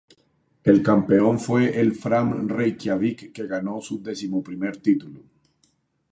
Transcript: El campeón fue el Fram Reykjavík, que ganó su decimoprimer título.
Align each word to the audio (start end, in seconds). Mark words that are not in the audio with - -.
El 0.63 0.81
campeón 0.81 1.39
fue 1.39 1.79
el 1.79 1.93
Fram 1.93 2.47
Reykjavík, 2.49 3.31
que 3.31 3.45
ganó 3.45 3.79
su 3.81 4.01
decimoprimer 4.01 4.77
título. 4.77 5.21